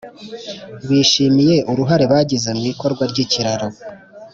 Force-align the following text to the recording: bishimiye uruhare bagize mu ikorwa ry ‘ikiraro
bishimiye 0.87 1.55
uruhare 1.71 2.05
bagize 2.11 2.49
mu 2.57 2.63
ikorwa 2.71 3.03
ry 3.11 3.17
‘ikiraro 3.25 3.67